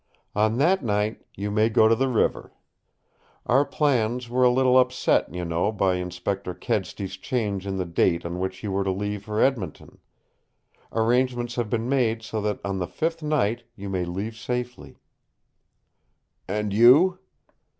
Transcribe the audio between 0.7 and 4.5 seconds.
night you may go to the river. Our plans were a